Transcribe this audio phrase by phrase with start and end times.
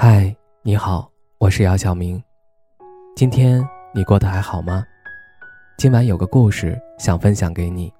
[0.00, 0.32] 嗨，
[0.62, 2.22] 你好，我是姚晓明。
[3.16, 4.84] 今天你过得还好吗？
[5.76, 7.92] 今晚有个故事想分享给你，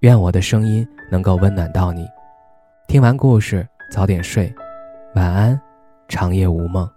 [0.00, 2.08] 愿我的声音能够温暖到你。
[2.88, 4.52] 听完故事早点睡，
[5.14, 5.60] 晚安，
[6.08, 6.90] 长夜无梦。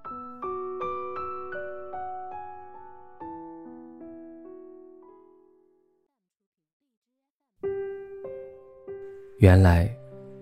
[9.38, 9.88] 原来，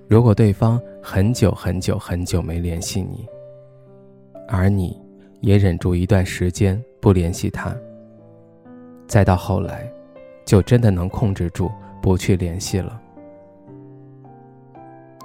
[0.08, 3.28] 如果对方很久很久很久没联系你。
[4.48, 5.02] 而你，
[5.42, 7.76] 也忍住一段时间不联系他。
[9.08, 9.92] 再到后来，
[10.46, 13.00] 就真的能控制住不去联系了。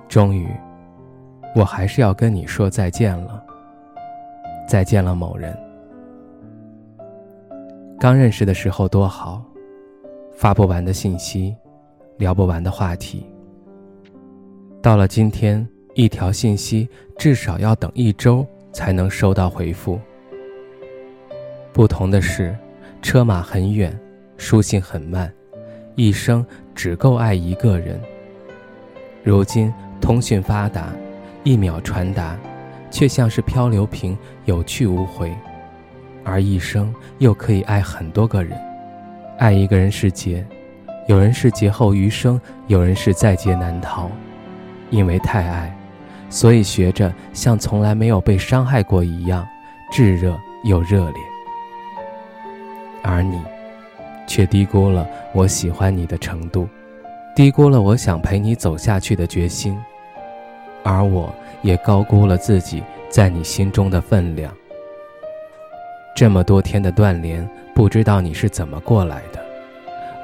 [0.08, 0.48] 终于，
[1.54, 3.44] 我还是要跟你说再见了。
[4.66, 5.56] 再见了，某人。
[7.98, 9.42] 刚认识的时候多好，
[10.34, 11.56] 发不完的信息，
[12.16, 13.26] 聊不完的话题。
[14.80, 18.46] 到了今天，一条信息至少要等一周。
[18.78, 19.98] 才能收到回复。
[21.72, 22.56] 不同的是，
[23.02, 23.92] 车马很远，
[24.36, 25.32] 书信很慢，
[25.96, 28.00] 一生只够爱一个人。
[29.24, 30.92] 如今通讯发达，
[31.42, 32.38] 一秒传达，
[32.88, 35.34] 却像是漂流瓶，有去无回。
[36.22, 38.56] 而一生又可以爱很多个人，
[39.38, 40.46] 爱一个人是劫，
[41.08, 44.08] 有人是劫后余生，有人是在劫难逃，
[44.90, 45.76] 因为太爱。
[46.30, 49.46] 所以，学着像从来没有被伤害过一样，
[49.90, 51.22] 炙热又热烈。
[53.02, 53.40] 而你，
[54.26, 56.68] 却低估了我喜欢你的程度，
[57.34, 59.78] 低估了我想陪你走下去的决心，
[60.82, 64.54] 而我也高估了自己在你心中的分量。
[66.14, 69.37] 这么多天的断联，不知道你是怎么过来的。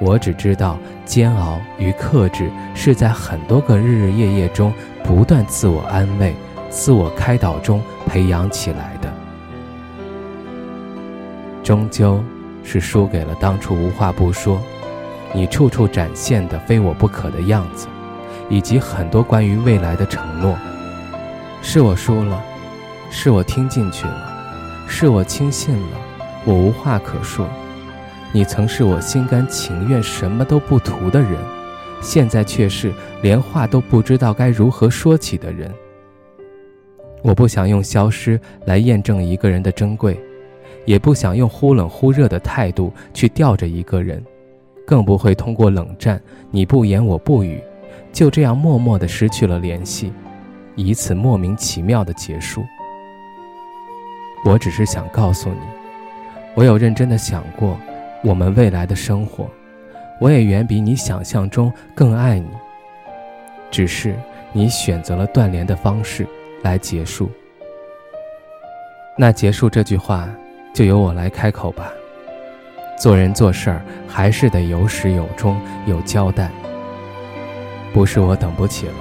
[0.04, 4.70] 我只知道，煎熬与克制是在很多个日日夜夜中
[5.02, 6.34] 不断自我安慰、
[6.68, 9.10] 自我开导中培养起来的。
[11.62, 12.22] 终究
[12.62, 14.60] 是输给了当初无话不说，
[15.32, 17.86] 你处处展现的非我不可的样子，
[18.50, 20.54] 以及很多关于未来的承诺。
[21.62, 22.42] 是我输了，
[23.10, 24.32] 是我听进去了，
[24.86, 25.98] 是我轻信了，
[26.44, 27.48] 我无话可说。
[28.34, 31.38] 你曾是我心甘情愿什么都不图的人，
[32.02, 35.72] 现在却是连话都不知道该如何说起的人。
[37.22, 40.20] 我不想用消失来验证一个人的珍贵，
[40.84, 44.20] 也不想用忽冷忽热的态度去吊着一个人，
[44.84, 46.20] 更不会通过冷战
[46.50, 47.62] 你不言我不语，
[48.12, 50.12] 就这样默默的失去了联系，
[50.74, 52.64] 以此莫名其妙的结束。
[54.44, 55.60] 我只是想告诉你，
[56.56, 57.78] 我有认真的想过。
[58.24, 59.50] 我们未来的生活，
[60.18, 62.48] 我也远比你想象中更爱你。
[63.70, 64.14] 只是
[64.50, 66.26] 你选择了断联的方式
[66.62, 67.30] 来结束。
[69.18, 70.26] 那结束这句话，
[70.72, 71.92] 就由我来开口吧。
[72.98, 76.50] 做人做事儿还是得有始有终，有交代。
[77.92, 78.94] 不是我等不起了，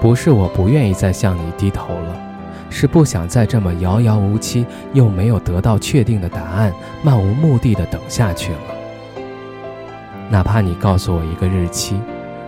[0.00, 2.27] 不是我不愿意再向你低头了。
[2.70, 8.58] 是不想再这么遥遥无期又没有得到确定的答案，漫无目的的等下去了。
[10.30, 11.98] 哪怕你告诉我一个日期，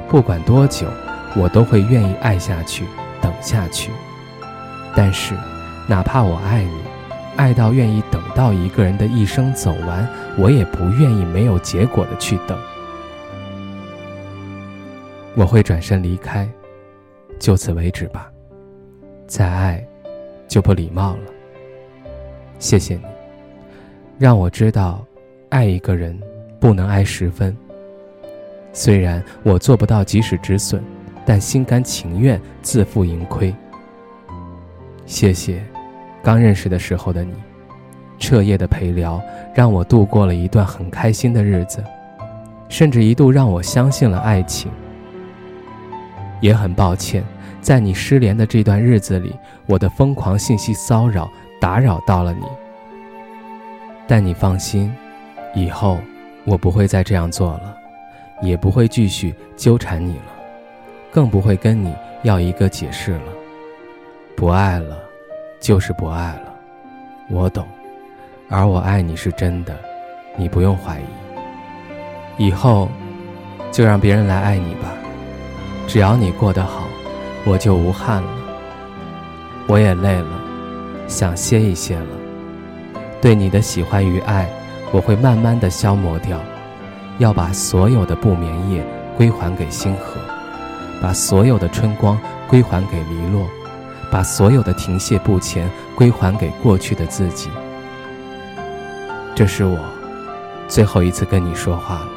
[0.09, 0.87] 不管多久，
[1.35, 2.85] 我都会愿意爱下去，
[3.23, 3.91] 等下去。
[4.95, 5.35] 但是，
[5.87, 6.75] 哪怕我爱你，
[7.37, 12.59] 爱到愿意等到一个人的一生走完，我也不愿意没有结果的去等。
[15.35, 16.47] 我会转身离开，
[17.39, 18.31] 就此为止吧。
[19.27, 19.90] 再爱。
[20.51, 21.33] 就不礼貌了。
[22.59, 23.03] 谢谢你，
[24.19, 25.07] 让我知道，
[25.49, 26.19] 爱一个人
[26.59, 27.57] 不能爱十分。
[28.73, 30.83] 虽然我做不到及时止损，
[31.25, 33.55] 但心甘情愿自负盈亏。
[35.07, 35.63] 谢谢，
[36.21, 37.33] 刚认识的时候的你，
[38.19, 39.23] 彻夜的陪聊，
[39.55, 41.83] 让我度过了一段很开心的日子，
[42.69, 44.69] 甚至一度让我相信了爱情。
[46.41, 47.23] 也很抱歉。
[47.61, 49.35] 在你失联的这段日子里，
[49.67, 51.31] 我的疯狂信息骚扰
[51.61, 52.45] 打扰到了你。
[54.09, 54.93] 但你放心，
[55.55, 55.99] 以后
[56.45, 57.77] 我不会再这样做了，
[58.43, 60.33] 也不会继续纠缠你了，
[61.13, 63.33] 更不会跟你要一个解释了。
[64.37, 64.99] 不爱了，
[65.61, 66.55] 就是不爱了，
[67.29, 67.67] 我懂。
[68.49, 69.77] 而我爱你是真的，
[70.37, 72.45] 你不用怀疑。
[72.45, 72.89] 以后，
[73.71, 74.93] 就让别人来爱你吧，
[75.87, 76.90] 只要你过得好。
[77.45, 78.29] 我就无憾了，
[79.67, 80.29] 我也累了，
[81.09, 82.07] 想歇一歇了。
[83.21, 84.49] 对你的喜欢与爱，
[84.93, 86.39] 我会慢慢的消磨掉，
[87.19, 88.85] 要把所有的不眠夜
[89.17, 90.21] 归还给星河，
[91.01, 93.47] 把所有的春光归还给篱落，
[94.11, 97.49] 把所有的停歇不前归还给过去的自己。
[99.35, 99.79] 这是我
[100.69, 102.09] 最后一次跟你说话了，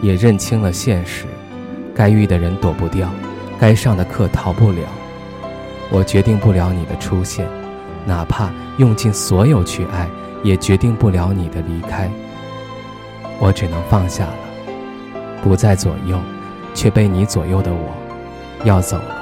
[0.00, 1.26] 也认清了现实，
[1.94, 3.08] 该遇的人躲不掉，
[3.58, 4.82] 该上的课逃不了。
[5.90, 7.46] 我决定不了你的出现，
[8.06, 10.08] 哪怕用尽所有去爱，
[10.42, 12.10] 也决定不了你的离开。
[13.38, 14.38] 我只能放下了，
[15.42, 16.18] 不再左右，
[16.72, 17.94] 却被你左右的我，
[18.64, 19.16] 要走了。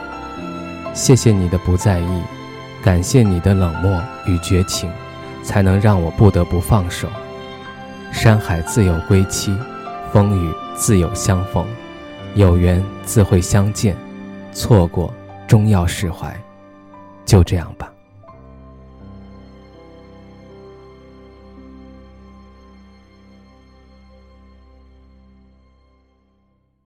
[0.94, 2.23] 谢谢你的不在意，
[2.82, 4.90] 感谢你的冷漠与绝情，
[5.43, 7.08] 才能让我不得不放手。
[8.12, 9.56] 山海自有归期，
[10.12, 11.67] 风雨自有相逢，
[12.34, 13.96] 有缘自会相见，
[14.52, 15.12] 错过
[15.46, 16.34] 终要释怀。
[17.25, 17.92] 就这样吧。